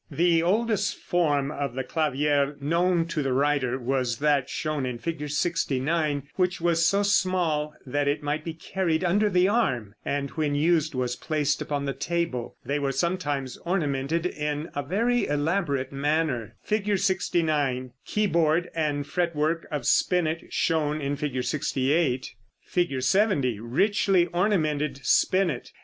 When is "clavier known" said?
1.83-3.05